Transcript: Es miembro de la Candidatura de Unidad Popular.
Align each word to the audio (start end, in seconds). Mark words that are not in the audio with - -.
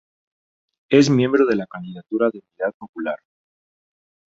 Es 0.89 1.11
miembro 1.11 1.45
de 1.45 1.55
la 1.55 1.67
Candidatura 1.67 2.31
de 2.31 2.39
Unidad 2.53 2.73
Popular. 2.75 3.19